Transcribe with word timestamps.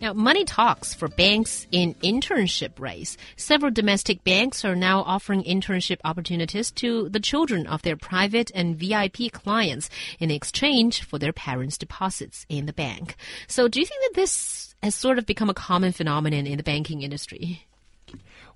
Now, 0.00 0.14
money 0.14 0.44
talks 0.46 0.94
for 0.94 1.08
banks 1.08 1.66
in 1.70 1.94
internship 1.96 2.80
race. 2.80 3.18
Several 3.36 3.70
domestic 3.70 4.24
banks 4.24 4.64
are 4.64 4.74
now 4.74 5.02
offering 5.02 5.42
internship 5.42 5.98
opportunities 6.04 6.70
to 6.72 7.10
the 7.10 7.20
children 7.20 7.66
of 7.66 7.82
their 7.82 7.96
private 7.96 8.50
and 8.54 8.76
VIP 8.76 9.30
clients 9.30 9.90
in 10.18 10.30
exchange 10.30 11.02
for 11.02 11.18
their 11.18 11.34
parents' 11.34 11.76
deposits 11.76 12.46
in 12.48 12.64
the 12.64 12.72
bank. 12.72 13.14
So, 13.46 13.68
do 13.68 13.78
you 13.78 13.84
think 13.84 14.00
that 14.02 14.20
this 14.20 14.74
has 14.82 14.94
sort 14.94 15.18
of 15.18 15.26
become 15.26 15.50
a 15.50 15.54
common 15.54 15.92
phenomenon 15.92 16.46
in 16.46 16.56
the 16.56 16.62
banking 16.62 17.02
industry? 17.02 17.66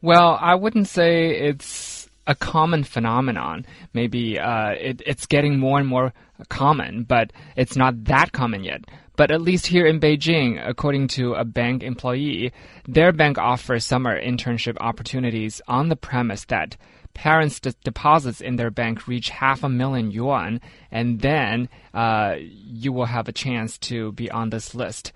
Well, 0.00 0.38
I 0.40 0.54
wouldn't 0.54 0.88
say 0.88 1.30
it's 1.30 2.08
a 2.26 2.34
common 2.34 2.84
phenomenon. 2.84 3.66
Maybe 3.92 4.38
uh, 4.38 4.70
it, 4.70 5.02
it's 5.04 5.26
getting 5.26 5.58
more 5.58 5.78
and 5.78 5.86
more 5.86 6.14
common, 6.48 7.04
but 7.04 7.32
it's 7.54 7.76
not 7.76 8.04
that 8.04 8.32
common 8.32 8.64
yet. 8.64 8.84
But 9.16 9.30
at 9.30 9.42
least 9.42 9.66
here 9.66 9.86
in 9.86 10.00
Beijing, 10.00 10.60
according 10.66 11.08
to 11.08 11.34
a 11.34 11.44
bank 11.44 11.82
employee, 11.82 12.52
their 12.86 13.12
bank 13.12 13.38
offers 13.38 13.84
summer 13.84 14.20
internship 14.20 14.76
opportunities 14.80 15.62
on 15.68 15.88
the 15.88 15.96
premise 15.96 16.44
that 16.46 16.76
parents' 17.14 17.60
deposits 17.60 18.40
in 18.40 18.56
their 18.56 18.70
bank 18.70 19.06
reach 19.06 19.30
half 19.30 19.62
a 19.62 19.68
million 19.68 20.10
yuan, 20.10 20.60
and 20.90 21.20
then 21.20 21.68
uh, 21.94 22.34
you 22.40 22.92
will 22.92 23.04
have 23.04 23.28
a 23.28 23.32
chance 23.32 23.78
to 23.78 24.10
be 24.12 24.28
on 24.30 24.50
this 24.50 24.74
list. 24.74 25.12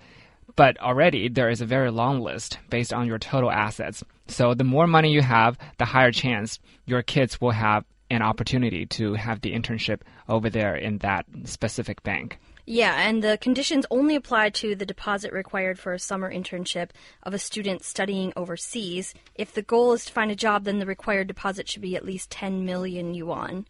But 0.55 0.79
already 0.79 1.27
there 1.27 1.49
is 1.49 1.59
a 1.59 1.65
very 1.65 1.91
long 1.91 2.21
list 2.21 2.57
based 2.69 2.93
on 2.93 3.05
your 3.05 3.19
total 3.19 3.51
assets. 3.51 4.03
So 4.27 4.53
the 4.53 4.63
more 4.63 4.87
money 4.87 5.11
you 5.11 5.21
have, 5.21 5.57
the 5.77 5.85
higher 5.85 6.11
chance 6.11 6.59
your 6.85 7.01
kids 7.01 7.41
will 7.41 7.51
have 7.51 7.83
an 8.09 8.21
opportunity 8.21 8.85
to 8.85 9.13
have 9.13 9.41
the 9.41 9.53
internship 9.53 10.01
over 10.27 10.49
there 10.49 10.75
in 10.75 10.99
that 10.99 11.25
specific 11.45 12.03
bank. 12.03 12.39
Yeah, 12.65 12.95
and 12.95 13.23
the 13.23 13.39
conditions 13.39 13.87
only 13.89 14.15
apply 14.15 14.51
to 14.51 14.75
the 14.75 14.85
deposit 14.85 15.33
required 15.33 15.79
for 15.79 15.91
a 15.91 15.99
summer 15.99 16.31
internship 16.31 16.91
of 17.23 17.33
a 17.33 17.39
student 17.39 17.83
studying 17.83 18.31
overseas. 18.35 19.15
If 19.33 19.53
the 19.53 19.63
goal 19.63 19.93
is 19.93 20.05
to 20.05 20.13
find 20.13 20.29
a 20.29 20.35
job, 20.35 20.65
then 20.65 20.77
the 20.77 20.85
required 20.85 21.27
deposit 21.27 21.67
should 21.67 21.81
be 21.81 21.95
at 21.95 22.05
least 22.05 22.29
10 22.29 22.65
million 22.65 23.15
yuan. 23.15 23.65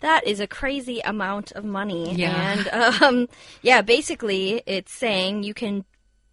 That 0.00 0.26
is 0.26 0.38
a 0.38 0.46
crazy 0.46 1.00
amount 1.00 1.52
of 1.52 1.64
money. 1.64 2.14
Yeah. 2.14 2.52
And 2.52 2.68
um, 3.02 3.28
yeah, 3.62 3.80
basically, 3.80 4.62
it's 4.66 4.92
saying 4.92 5.44
you 5.44 5.54
can 5.54 5.86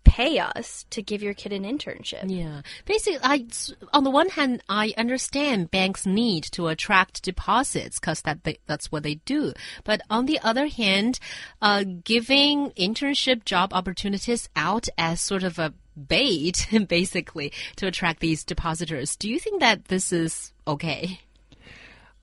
pay 0.09 0.39
us 0.39 0.88
to 0.89 1.03
give 1.03 1.21
your 1.21 1.35
kid 1.35 1.53
an 1.53 1.63
internship. 1.63 2.23
Yeah. 2.25 2.61
Basically, 2.85 3.19
I, 3.21 3.45
on 3.93 4.03
the 4.03 4.09
one 4.09 4.29
hand, 4.29 4.63
I 4.67 4.91
understand 4.97 5.69
banks 5.69 6.07
need 6.07 6.45
to 6.53 6.67
attract 6.67 7.21
deposits 7.21 7.99
because 7.99 8.23
that 8.23 8.43
they, 8.43 8.57
that's 8.66 8.91
what 8.91 9.03
they 9.03 9.16
do. 9.16 9.53
But 9.83 10.01
on 10.09 10.25
the 10.25 10.39
other 10.41 10.66
hand, 10.66 11.19
uh, 11.61 11.83
giving 12.03 12.71
internship 12.71 13.45
job 13.45 13.71
opportunities 13.71 14.49
out 14.55 14.88
as 14.97 15.21
sort 15.21 15.43
of 15.43 15.59
a 15.59 15.75
bait, 15.95 16.66
basically, 16.88 17.53
to 17.75 17.85
attract 17.85 18.19
these 18.19 18.44
depositors. 18.44 19.16
Do 19.16 19.29
you 19.29 19.39
think 19.39 19.59
that 19.59 19.85
this 19.85 20.11
is 20.11 20.53
okay? 20.67 21.19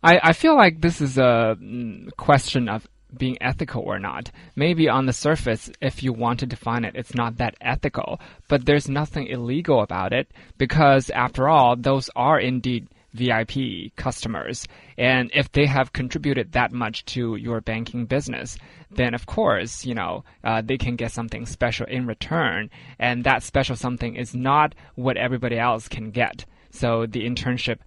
I, 0.02 0.20
I 0.24 0.32
feel 0.32 0.56
like 0.56 0.80
this 0.80 1.00
is 1.00 1.18
a 1.18 1.56
mm, 1.60 2.14
question 2.16 2.68
of 2.68 2.88
being 3.16 3.36
ethical 3.40 3.82
or 3.82 3.98
not. 3.98 4.30
Maybe 4.54 4.88
on 4.88 5.06
the 5.06 5.12
surface, 5.12 5.70
if 5.80 6.02
you 6.02 6.12
want 6.12 6.40
to 6.40 6.46
define 6.46 6.84
it, 6.84 6.96
it's 6.96 7.14
not 7.14 7.36
that 7.36 7.56
ethical, 7.60 8.20
but 8.48 8.66
there's 8.66 8.88
nothing 8.88 9.26
illegal 9.26 9.82
about 9.82 10.12
it 10.12 10.30
because, 10.58 11.10
after 11.10 11.48
all, 11.48 11.76
those 11.76 12.10
are 12.16 12.40
indeed 12.40 12.88
VIP 13.16 13.94
customers. 13.96 14.68
And 14.98 15.30
if 15.34 15.50
they 15.50 15.66
have 15.66 15.92
contributed 15.92 16.52
that 16.52 16.72
much 16.72 17.04
to 17.06 17.36
your 17.36 17.60
banking 17.60 18.04
business, 18.04 18.58
then 18.90 19.14
of 19.14 19.26
course, 19.26 19.84
you 19.84 19.94
know, 19.94 20.24
uh, 20.44 20.62
they 20.62 20.76
can 20.76 20.96
get 20.96 21.12
something 21.12 21.46
special 21.46 21.86
in 21.86 22.06
return. 22.06 22.70
And 22.98 23.24
that 23.24 23.42
special 23.42 23.76
something 23.76 24.16
is 24.16 24.34
not 24.34 24.74
what 24.94 25.16
everybody 25.16 25.58
else 25.58 25.88
can 25.88 26.10
get. 26.10 26.44
So 26.70 27.06
the 27.06 27.26
internship 27.26 27.78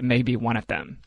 may 0.00 0.22
be 0.22 0.36
one 0.36 0.56
of 0.56 0.66
them. 0.66 0.98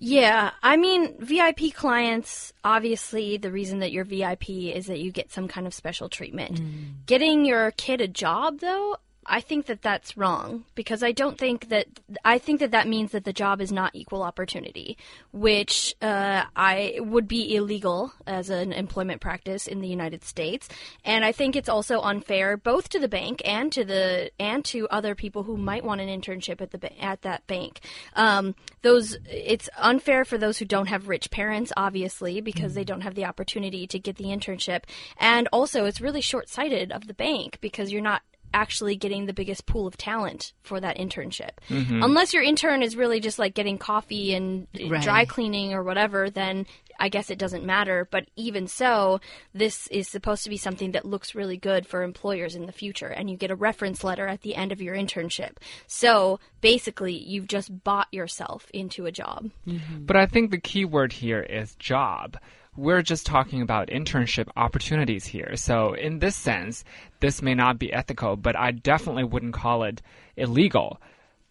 Yeah, 0.00 0.52
I 0.62 0.76
mean, 0.76 1.16
VIP 1.18 1.74
clients, 1.74 2.52
obviously, 2.62 3.36
the 3.36 3.50
reason 3.50 3.80
that 3.80 3.90
you're 3.90 4.04
VIP 4.04 4.48
is 4.50 4.86
that 4.86 5.00
you 5.00 5.10
get 5.10 5.32
some 5.32 5.48
kind 5.48 5.66
of 5.66 5.74
special 5.74 6.08
treatment. 6.08 6.60
Mm. 6.60 7.04
Getting 7.06 7.44
your 7.44 7.72
kid 7.72 8.00
a 8.00 8.06
job, 8.06 8.60
though, 8.60 8.96
I 9.28 9.40
think 9.40 9.66
that 9.66 9.82
that's 9.82 10.16
wrong 10.16 10.64
because 10.74 11.02
I 11.02 11.12
don't 11.12 11.38
think 11.38 11.68
that 11.68 11.86
I 12.24 12.38
think 12.38 12.60
that 12.60 12.70
that 12.70 12.88
means 12.88 13.12
that 13.12 13.24
the 13.24 13.32
job 13.32 13.60
is 13.60 13.70
not 13.70 13.94
equal 13.94 14.22
opportunity, 14.22 14.96
which 15.32 15.94
uh, 16.00 16.44
I 16.56 16.98
would 17.00 17.28
be 17.28 17.54
illegal 17.54 18.12
as 18.26 18.48
an 18.50 18.72
employment 18.72 19.20
practice 19.20 19.66
in 19.66 19.80
the 19.80 19.88
United 19.88 20.24
States, 20.24 20.68
and 21.04 21.24
I 21.24 21.32
think 21.32 21.56
it's 21.56 21.68
also 21.68 22.00
unfair 22.00 22.56
both 22.56 22.88
to 22.90 22.98
the 22.98 23.08
bank 23.08 23.42
and 23.44 23.70
to 23.72 23.84
the 23.84 24.30
and 24.40 24.64
to 24.66 24.88
other 24.88 25.14
people 25.14 25.42
who 25.42 25.56
might 25.56 25.84
want 25.84 26.00
an 26.00 26.08
internship 26.08 26.60
at 26.60 26.70
the 26.70 27.02
at 27.02 27.22
that 27.22 27.46
bank. 27.46 27.80
Um, 28.16 28.54
those 28.82 29.18
it's 29.30 29.68
unfair 29.76 30.24
for 30.24 30.38
those 30.38 30.58
who 30.58 30.64
don't 30.64 30.86
have 30.86 31.08
rich 31.08 31.30
parents, 31.30 31.72
obviously, 31.76 32.40
because 32.40 32.74
they 32.74 32.84
don't 32.84 33.02
have 33.02 33.14
the 33.14 33.26
opportunity 33.26 33.86
to 33.86 33.98
get 33.98 34.16
the 34.16 34.24
internship, 34.24 34.84
and 35.18 35.48
also 35.52 35.84
it's 35.84 36.00
really 36.00 36.22
short 36.22 36.48
sighted 36.48 36.92
of 36.92 37.06
the 37.06 37.14
bank 37.14 37.58
because 37.60 37.92
you're 37.92 38.00
not 38.00 38.22
actually 38.52 38.96
getting 38.96 39.26
the 39.26 39.32
biggest 39.32 39.66
pool 39.66 39.86
of 39.86 39.96
talent 39.96 40.52
for 40.62 40.80
that 40.80 40.96
internship. 40.96 41.50
Mm-hmm. 41.68 42.02
Unless 42.02 42.32
your 42.32 42.42
intern 42.42 42.82
is 42.82 42.96
really 42.96 43.20
just 43.20 43.38
like 43.38 43.54
getting 43.54 43.78
coffee 43.78 44.34
and 44.34 44.66
right. 44.88 45.02
dry 45.02 45.24
cleaning 45.24 45.74
or 45.74 45.82
whatever, 45.82 46.30
then 46.30 46.66
I 46.98 47.08
guess 47.08 47.30
it 47.30 47.38
doesn't 47.38 47.64
matter. 47.64 48.08
But 48.10 48.26
even 48.36 48.66
so, 48.66 49.20
this 49.54 49.86
is 49.88 50.08
supposed 50.08 50.44
to 50.44 50.50
be 50.50 50.56
something 50.56 50.92
that 50.92 51.04
looks 51.04 51.34
really 51.34 51.56
good 51.56 51.86
for 51.86 52.02
employers 52.02 52.54
in 52.54 52.66
the 52.66 52.72
future, 52.72 53.08
and 53.08 53.30
you 53.30 53.36
get 53.36 53.50
a 53.50 53.56
reference 53.56 54.02
letter 54.02 54.26
at 54.26 54.42
the 54.42 54.56
end 54.56 54.72
of 54.72 54.82
your 54.82 54.96
internship. 54.96 55.56
So 55.86 56.40
basically, 56.60 57.14
you've 57.14 57.48
just 57.48 57.84
bought 57.84 58.08
yourself 58.12 58.68
into 58.74 59.06
a 59.06 59.12
job. 59.12 59.50
Mm-hmm. 59.66 60.04
But 60.06 60.16
I 60.16 60.26
think 60.26 60.50
the 60.50 60.60
key 60.60 60.84
word 60.84 61.12
here 61.12 61.40
is 61.40 61.74
job 61.76 62.36
we're 62.78 63.02
just 63.02 63.26
talking 63.26 63.60
about 63.60 63.88
internship 63.88 64.48
opportunities 64.56 65.26
here. 65.26 65.56
So, 65.56 65.94
in 65.94 66.20
this 66.20 66.36
sense, 66.36 66.84
this 67.20 67.42
may 67.42 67.54
not 67.54 67.78
be 67.78 67.92
ethical, 67.92 68.36
but 68.36 68.56
I 68.56 68.70
definitely 68.70 69.24
wouldn't 69.24 69.52
call 69.52 69.82
it 69.82 70.00
illegal. 70.36 71.00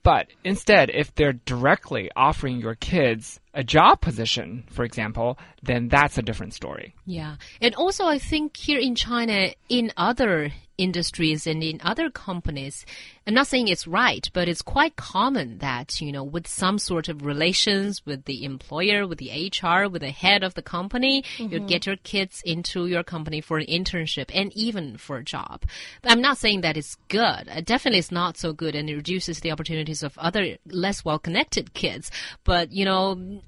But 0.03 0.27
instead, 0.45 0.89
if 0.89 1.13
they're 1.13 1.33
directly 1.33 2.09
offering 2.15 2.61
your 2.61 2.75
kids 2.75 3.41
a 3.53 3.61
job 3.61 3.99
position, 3.99 4.63
for 4.69 4.85
example, 4.85 5.37
then 5.61 5.89
that's 5.89 6.17
a 6.17 6.21
different 6.21 6.53
story. 6.53 6.95
Yeah. 7.05 7.35
And 7.59 7.75
also, 7.75 8.05
I 8.05 8.19
think 8.19 8.55
here 8.55 8.79
in 8.79 8.95
China, 8.95 9.49
in 9.67 9.91
other 9.97 10.53
industries 10.77 11.47
and 11.47 11.63
in 11.63 11.79
other 11.83 12.09
companies, 12.09 12.85
I'm 13.25 13.33
not 13.33 13.47
saying 13.47 13.67
it's 13.67 13.87
right, 13.87 14.29
but 14.33 14.47
it's 14.47 14.61
quite 14.61 14.95
common 14.95 15.57
that, 15.57 15.99
you 15.99 16.11
know, 16.11 16.23
with 16.23 16.47
some 16.47 16.79
sort 16.79 17.09
of 17.09 17.25
relations 17.25 18.05
with 18.05 18.25
the 18.25 18.43
employer, 18.43 19.05
with 19.07 19.17
the 19.17 19.51
HR, 19.51 19.89
with 19.89 20.01
the 20.01 20.11
head 20.11 20.43
of 20.43 20.53
the 20.53 20.61
company, 20.61 21.23
mm 21.37 21.47
-hmm. 21.47 21.51
you 21.51 21.59
get 21.59 21.85
your 21.85 21.97
kids 21.97 22.41
into 22.45 22.87
your 22.87 23.03
company 23.03 23.41
for 23.41 23.57
an 23.57 23.65
internship 23.65 24.29
and 24.33 24.51
even 24.55 24.97
for 24.97 25.17
a 25.17 25.23
job. 25.23 25.63
But 26.01 26.11
I'm 26.11 26.21
not 26.21 26.37
saying 26.37 26.61
that 26.61 26.77
it's 26.77 26.97
good. 27.09 27.47
It 27.57 27.65
definitely 27.65 27.99
it's 27.99 28.11
not 28.11 28.37
so 28.37 28.53
good 28.53 28.75
and 28.75 28.89
it 28.89 28.95
reduces 28.95 29.39
the 29.39 29.51
opportunities 29.51 30.03
of 30.03 30.17
other 30.17 30.57
less 30.65 31.03
well 31.05 31.19
connected 31.19 31.73
kids. 31.73 32.11
But, 32.43 32.71
you 32.71 32.85
know, 32.85 33.01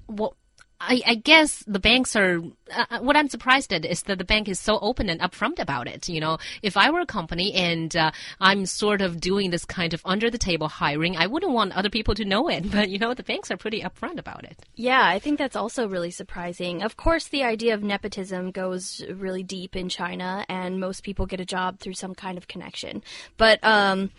what 0.06 0.32
I, 0.80 1.02
I, 1.06 1.14
guess 1.14 1.62
the 1.66 1.78
banks 1.78 2.16
are. 2.16 2.40
Uh, 2.74 2.84
uh, 2.90 2.98
what 3.00 3.16
I'm 3.16 3.28
surprised 3.28 3.72
at 3.72 3.84
is 3.84 4.02
that 4.04 4.18
the 4.18 4.24
bank 4.24 4.48
is 4.48 4.58
so 4.58 4.78
open 4.80 5.10
and 5.10 5.20
upfront 5.20 5.58
about 5.58 5.86
it. 5.86 6.08
You 6.08 6.20
know, 6.20 6.38
if 6.62 6.76
I 6.76 6.90
were 6.90 7.00
a 7.00 7.06
company 7.06 7.52
and 7.52 7.94
uh, 7.94 8.12
I'm 8.40 8.64
sort 8.64 9.02
of 9.02 9.20
doing 9.20 9.50
this 9.50 9.64
kind 9.64 9.92
of 9.92 10.00
under 10.04 10.30
the 10.30 10.38
table 10.38 10.68
hiring, 10.68 11.16
I 11.16 11.26
wouldn't 11.26 11.52
want 11.52 11.76
other 11.76 11.90
people 11.90 12.14
to 12.14 12.24
know 12.24 12.48
it. 12.48 12.70
But 12.80 12.88
you 12.88 12.98
know, 12.98 13.14
the 13.14 13.24
banks 13.24 13.50
are 13.50 13.56
pretty 13.56 13.82
upfront 13.82 14.18
about 14.18 14.44
it. 14.44 14.56
Yeah, 14.74 15.02
I 15.04 15.18
think 15.18 15.38
that's 15.38 15.56
also 15.56 15.86
really 15.86 16.10
surprising. 16.10 16.82
Of 16.82 16.96
course, 16.96 17.28
the 17.28 17.42
idea 17.42 17.74
of 17.74 17.82
nepotism 17.82 18.50
goes 18.52 19.04
really 19.10 19.42
deep 19.42 19.76
in 19.76 19.88
China, 19.88 20.46
and 20.48 20.80
most 20.80 21.02
people 21.02 21.26
get 21.26 21.40
a 21.40 21.44
job 21.44 21.80
through 21.80 21.94
some 21.94 22.14
kind 22.14 22.38
of 22.38 22.48
connection. 22.48 23.02
But 23.36 23.62
um, 23.62 24.10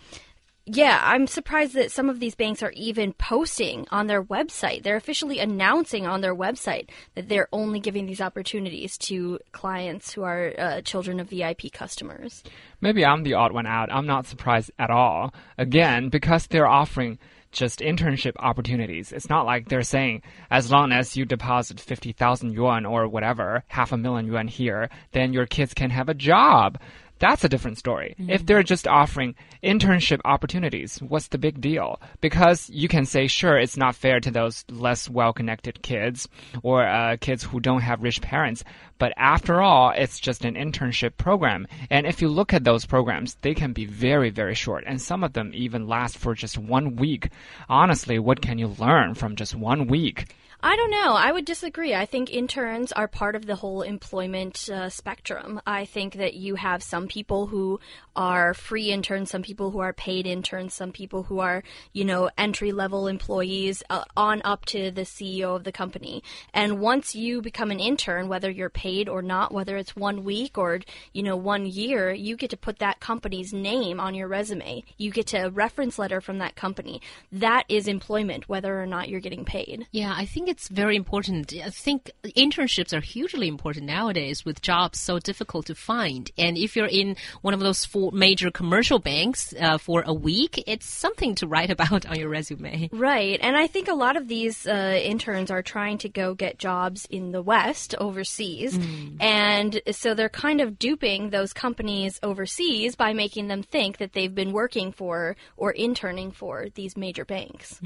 yeah, 0.64 1.00
I'm 1.02 1.26
surprised 1.26 1.74
that 1.74 1.90
some 1.90 2.08
of 2.08 2.20
these 2.20 2.36
banks 2.36 2.62
are 2.62 2.70
even 2.76 3.14
posting 3.14 3.86
on 3.90 4.06
their 4.06 4.22
website. 4.22 4.84
They're 4.84 4.96
officially 4.96 5.40
announcing 5.40 6.06
on 6.06 6.20
their 6.20 6.36
website 6.36 6.88
that 7.16 7.28
they're 7.28 7.48
only 7.52 7.80
giving 7.80 8.06
these 8.06 8.20
opportunities 8.20 8.96
to 8.98 9.40
clients 9.50 10.12
who 10.12 10.22
are 10.22 10.52
uh, 10.56 10.80
children 10.82 11.18
of 11.18 11.30
VIP 11.30 11.72
customers. 11.72 12.44
Maybe 12.80 13.04
I'm 13.04 13.24
the 13.24 13.34
odd 13.34 13.52
one 13.52 13.66
out. 13.66 13.92
I'm 13.92 14.06
not 14.06 14.26
surprised 14.26 14.70
at 14.78 14.90
all. 14.90 15.34
Again, 15.58 16.10
because 16.10 16.46
they're 16.46 16.68
offering 16.68 17.18
just 17.50 17.80
internship 17.80 18.32
opportunities. 18.38 19.12
It's 19.12 19.28
not 19.28 19.44
like 19.44 19.68
they're 19.68 19.82
saying 19.82 20.22
as 20.50 20.70
long 20.70 20.90
as 20.92 21.16
you 21.16 21.24
deposit 21.24 21.80
50,000 21.80 22.52
yuan 22.52 22.86
or 22.86 23.06
whatever, 23.08 23.64
half 23.66 23.92
a 23.92 23.96
million 23.96 24.26
yuan 24.26 24.48
here, 24.48 24.88
then 25.10 25.32
your 25.32 25.46
kids 25.46 25.74
can 25.74 25.90
have 25.90 26.08
a 26.08 26.14
job 26.14 26.78
that's 27.22 27.44
a 27.44 27.48
different 27.48 27.78
story. 27.78 28.16
If 28.18 28.44
they're 28.44 28.64
just 28.64 28.88
offering 28.88 29.36
internship 29.62 30.20
opportunities, 30.24 30.98
what's 30.98 31.28
the 31.28 31.38
big 31.38 31.60
deal? 31.60 32.00
Because 32.20 32.68
you 32.68 32.88
can 32.88 33.04
say, 33.04 33.28
sure, 33.28 33.56
it's 33.56 33.76
not 33.76 33.94
fair 33.94 34.18
to 34.18 34.30
those 34.32 34.64
less 34.68 35.08
well 35.08 35.32
connected 35.32 35.82
kids 35.82 36.28
or 36.64 36.84
uh, 36.84 37.16
kids 37.20 37.44
who 37.44 37.60
don't 37.60 37.82
have 37.82 38.02
rich 38.02 38.20
parents. 38.22 38.64
But 38.98 39.12
after 39.16 39.62
all, 39.62 39.92
it's 39.96 40.18
just 40.18 40.44
an 40.44 40.56
internship 40.56 41.16
program. 41.16 41.68
And 41.90 42.06
if 42.08 42.20
you 42.20 42.28
look 42.28 42.52
at 42.52 42.64
those 42.64 42.86
programs, 42.86 43.36
they 43.42 43.54
can 43.54 43.72
be 43.72 43.86
very, 43.86 44.30
very 44.30 44.56
short. 44.56 44.82
And 44.84 45.00
some 45.00 45.22
of 45.22 45.32
them 45.32 45.52
even 45.54 45.86
last 45.86 46.18
for 46.18 46.34
just 46.34 46.58
one 46.58 46.96
week. 46.96 47.30
Honestly, 47.68 48.18
what 48.18 48.42
can 48.42 48.58
you 48.58 48.66
learn 48.66 49.14
from 49.14 49.36
just 49.36 49.54
one 49.54 49.86
week? 49.86 50.34
I 50.64 50.76
don't 50.76 50.92
know. 50.92 51.14
I 51.14 51.32
would 51.32 51.44
disagree. 51.44 51.92
I 51.92 52.06
think 52.06 52.30
interns 52.30 52.92
are 52.92 53.08
part 53.08 53.34
of 53.34 53.46
the 53.46 53.56
whole 53.56 53.82
employment 53.82 54.68
uh, 54.68 54.90
spectrum. 54.90 55.60
I 55.66 55.86
think 55.86 56.14
that 56.14 56.34
you 56.34 56.54
have 56.54 56.84
some 56.84 57.08
people 57.08 57.48
who 57.48 57.80
are 58.14 58.54
free 58.54 58.92
interns, 58.92 59.30
some 59.30 59.42
people 59.42 59.72
who 59.72 59.80
are 59.80 59.92
paid 59.92 60.24
interns, 60.24 60.72
some 60.72 60.92
people 60.92 61.24
who 61.24 61.40
are, 61.40 61.64
you 61.92 62.04
know, 62.04 62.30
entry 62.38 62.70
level 62.70 63.08
employees 63.08 63.82
uh, 63.90 64.04
on 64.16 64.40
up 64.44 64.64
to 64.66 64.92
the 64.92 65.02
CEO 65.02 65.56
of 65.56 65.64
the 65.64 65.72
company. 65.72 66.22
And 66.54 66.78
once 66.78 67.16
you 67.16 67.42
become 67.42 67.72
an 67.72 67.80
intern, 67.80 68.28
whether 68.28 68.48
you're 68.48 68.70
paid 68.70 69.08
or 69.08 69.20
not, 69.20 69.52
whether 69.52 69.76
it's 69.76 69.96
one 69.96 70.22
week 70.22 70.58
or, 70.58 70.78
you 71.12 71.24
know, 71.24 71.34
one 71.34 71.66
year, 71.66 72.12
you 72.12 72.36
get 72.36 72.50
to 72.50 72.56
put 72.56 72.78
that 72.78 73.00
company's 73.00 73.52
name 73.52 73.98
on 73.98 74.14
your 74.14 74.28
resume. 74.28 74.84
You 74.96 75.10
get 75.10 75.26
to 75.28 75.46
a 75.46 75.50
reference 75.50 75.98
letter 75.98 76.20
from 76.20 76.38
that 76.38 76.54
company. 76.54 77.02
That 77.32 77.64
is 77.68 77.88
employment, 77.88 78.48
whether 78.48 78.80
or 78.80 78.86
not 78.86 79.08
you're 79.08 79.18
getting 79.18 79.44
paid. 79.44 79.88
Yeah, 79.90 80.14
I 80.16 80.24
think 80.24 80.51
it's 80.52 80.68
very 80.68 80.96
important. 80.96 81.50
I 81.54 81.70
think 81.70 82.10
internships 82.24 82.92
are 82.92 83.00
hugely 83.00 83.48
important 83.48 83.86
nowadays 83.86 84.44
with 84.44 84.60
jobs 84.60 85.00
so 85.00 85.18
difficult 85.18 85.64
to 85.66 85.74
find. 85.74 86.30
And 86.36 86.58
if 86.58 86.76
you're 86.76 86.94
in 87.00 87.16
one 87.40 87.54
of 87.54 87.60
those 87.60 87.86
four 87.86 88.12
major 88.12 88.50
commercial 88.50 88.98
banks 88.98 89.54
uh, 89.58 89.78
for 89.78 90.04
a 90.06 90.12
week, 90.12 90.62
it's 90.66 90.84
something 90.84 91.34
to 91.36 91.46
write 91.46 91.70
about 91.76 92.04
on 92.04 92.18
your 92.20 92.28
resume. 92.28 92.90
Right. 92.92 93.38
And 93.42 93.56
I 93.56 93.66
think 93.66 93.88
a 93.88 93.94
lot 93.94 94.18
of 94.18 94.28
these 94.28 94.66
uh, 94.66 95.00
interns 95.02 95.50
are 95.50 95.62
trying 95.62 95.96
to 95.98 96.10
go 96.10 96.34
get 96.34 96.58
jobs 96.58 97.06
in 97.08 97.32
the 97.32 97.40
West, 97.40 97.94
overseas. 97.98 98.78
And 99.20 99.80
so 99.90 100.12
they're 100.12 100.28
kind 100.28 100.60
of 100.60 100.78
duping 100.78 101.30
those 101.30 101.54
companies 101.54 102.20
overseas 102.22 102.94
by 102.94 103.14
making 103.14 103.48
them 103.48 103.62
think 103.62 103.96
that 103.98 104.12
they've 104.12 104.34
been 104.34 104.52
working 104.52 104.92
for 104.92 105.34
or 105.56 105.72
interning 105.72 106.30
for 106.30 106.66
these 106.74 106.94
major 106.94 107.24
banks. 107.24 107.80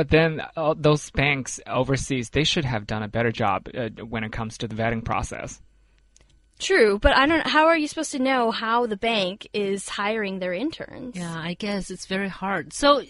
But 0.00 0.08
then 0.08 0.40
uh, 0.56 0.74
those 0.78 1.10
banks 1.10 1.60
overseas, 1.66 2.30
they 2.30 2.44
should 2.44 2.64
have 2.64 2.86
done 2.86 3.02
a 3.02 3.08
better 3.08 3.30
job 3.30 3.68
uh, 3.76 3.90
when 4.02 4.24
it 4.24 4.32
comes 4.32 4.56
to 4.56 4.66
the 4.66 4.74
vetting 4.74 5.04
process. 5.04 5.60
True, 6.58 6.98
but 6.98 7.14
I 7.14 7.26
don't. 7.26 7.46
How 7.46 7.66
are 7.66 7.76
you 7.76 7.86
supposed 7.86 8.12
to 8.12 8.18
know 8.18 8.50
how 8.50 8.86
the 8.86 8.96
bank 8.96 9.46
is 9.52 9.90
hiring 9.90 10.38
their 10.38 10.54
interns? 10.54 11.16
Yeah, 11.16 11.38
I 11.38 11.52
guess 11.52 11.90
it's 11.90 12.06
very 12.06 12.30
hard. 12.30 12.72
So, 12.72 13.02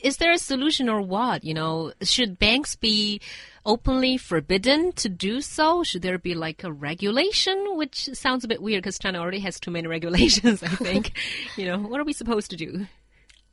is 0.00 0.16
there 0.16 0.32
a 0.32 0.38
solution 0.38 0.88
or 0.88 1.00
what? 1.02 1.44
You 1.44 1.54
know, 1.54 1.92
should 2.02 2.36
banks 2.36 2.74
be 2.74 3.20
openly 3.64 4.16
forbidden 4.16 4.90
to 4.94 5.08
do 5.08 5.40
so? 5.40 5.84
Should 5.84 6.02
there 6.02 6.18
be 6.18 6.34
like 6.34 6.64
a 6.64 6.72
regulation? 6.72 7.76
Which 7.76 8.10
sounds 8.14 8.42
a 8.42 8.48
bit 8.48 8.60
weird 8.60 8.82
because 8.82 8.98
China 8.98 9.20
already 9.20 9.38
has 9.38 9.60
too 9.60 9.70
many 9.70 9.86
regulations, 9.96 10.64
I 10.64 10.68
think. 10.68 11.12
you 11.56 11.66
know, 11.66 11.78
what 11.78 12.00
are 12.00 12.04
we 12.04 12.12
supposed 12.12 12.50
to 12.50 12.56
do? 12.56 12.88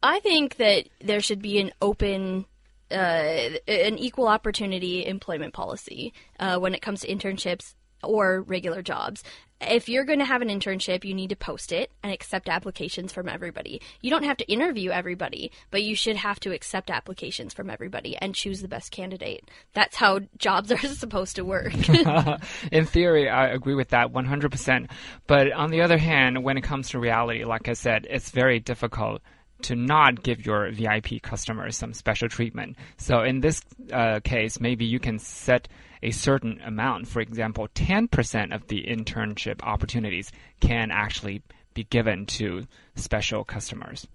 I 0.03 0.19
think 0.19 0.55
that 0.57 0.89
there 0.99 1.21
should 1.21 1.43
be 1.43 1.59
an 1.59 1.71
open, 1.79 2.45
uh, 2.91 3.57
an 3.67 3.97
equal 3.97 4.27
opportunity 4.27 5.05
employment 5.05 5.53
policy 5.53 6.13
uh, 6.39 6.57
when 6.57 6.73
it 6.73 6.81
comes 6.81 7.01
to 7.01 7.07
internships 7.07 7.73
or 8.03 8.41
regular 8.41 8.81
jobs. 8.81 9.23
If 9.63 9.87
you're 9.87 10.05
going 10.05 10.19
to 10.19 10.25
have 10.25 10.41
an 10.41 10.47
internship, 10.47 11.05
you 11.05 11.13
need 11.13 11.29
to 11.29 11.35
post 11.35 11.71
it 11.71 11.91
and 12.01 12.11
accept 12.11 12.49
applications 12.49 13.13
from 13.13 13.29
everybody. 13.29 13.79
You 14.01 14.09
don't 14.09 14.23
have 14.23 14.37
to 14.37 14.51
interview 14.51 14.89
everybody, 14.89 15.51
but 15.69 15.83
you 15.83 15.95
should 15.95 16.15
have 16.15 16.39
to 16.39 16.51
accept 16.51 16.89
applications 16.89 17.53
from 17.53 17.69
everybody 17.69 18.17
and 18.17 18.33
choose 18.33 18.61
the 18.61 18.67
best 18.67 18.91
candidate. 18.91 19.47
That's 19.73 19.95
how 19.95 20.21
jobs 20.39 20.71
are 20.71 20.77
supposed 20.87 21.35
to 21.35 21.45
work. 21.45 21.73
In 22.71 22.85
theory, 22.85 23.29
I 23.29 23.49
agree 23.49 23.75
with 23.75 23.89
that 23.89 24.11
100%. 24.11 24.89
But 25.27 25.51
on 25.51 25.69
the 25.69 25.81
other 25.81 25.99
hand, 25.99 26.43
when 26.43 26.57
it 26.57 26.63
comes 26.63 26.89
to 26.89 26.99
reality, 26.99 27.43
like 27.43 27.69
I 27.69 27.73
said, 27.73 28.07
it's 28.09 28.31
very 28.31 28.59
difficult 28.59 29.21
to 29.63 29.75
not 29.75 30.23
give 30.23 30.45
your 30.45 30.71
VIP 30.71 31.21
customers 31.21 31.77
some 31.77 31.93
special 31.93 32.29
treatment. 32.29 32.77
So 32.97 33.21
in 33.21 33.41
this 33.41 33.61
uh, 33.91 34.19
case, 34.23 34.59
maybe 34.59 34.85
you 34.85 34.99
can 34.99 35.19
set 35.19 35.67
a 36.03 36.11
certain 36.11 36.59
amount. 36.65 37.07
For 37.07 37.21
example, 37.21 37.67
10% 37.75 38.53
of 38.53 38.67
the 38.67 38.83
internship 38.83 39.61
opportunities 39.63 40.31
can 40.59 40.89
actually 40.91 41.43
be 41.73 41.83
given 41.85 42.25
to 42.25 42.63
special 42.95 43.43
customers. 43.43 44.05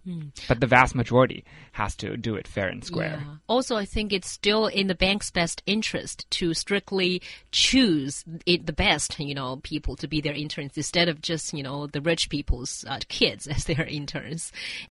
But 0.49 0.61
the 0.61 0.67
vast 0.67 0.95
majority 0.95 1.45
has 1.73 1.97
to 1.97 2.17
do 2.17 2.35
it 2.35 2.47
fair 2.47 2.69
and 2.69 2.85
square. 2.85 3.23
Yeah. 3.25 3.35
Also, 3.49 3.77
I 3.77 3.87
think 3.87 4.13
it's 4.13 4.31
still 4.31 4.67
in 4.67 4.87
the 4.87 4.95
bank's 4.95 5.31
best 5.31 5.63
interest 5.67 6.31
to 6.33 6.53
strictly 6.53 7.23
choose 7.53 8.25
it, 8.45 8.67
the 8.67 8.73
best, 8.73 9.19
you 9.19 9.35
know, 9.35 9.57
people 9.63 9.97
to 9.97 10.09
be 10.09 10.21
their 10.21 10.35
interns 10.35 10.77
instead 10.77 11.09
of 11.09 11.23
just, 11.23 11.55
you 11.55 11.63
know, 11.63 11.87
the 11.87 12.01
rich 12.01 12.29
people's 12.29 12.85
uh, 12.89 12.99
kids 13.09 13.47
as 13.47 13.65
their 13.65 13.87
interns. 13.87 14.53